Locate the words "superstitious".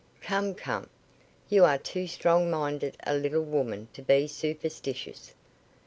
4.25-5.35